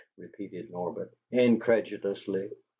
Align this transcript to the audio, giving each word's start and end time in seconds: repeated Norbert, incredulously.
repeated 0.17 0.71
Norbert, 0.71 1.13
incredulously. 1.29 2.49